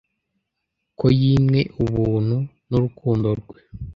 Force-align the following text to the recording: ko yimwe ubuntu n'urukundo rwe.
ko 0.97 1.05
yimwe 1.21 1.59
ubuntu 1.83 2.37
n'urukundo 2.69 3.27
rwe. 3.39 3.59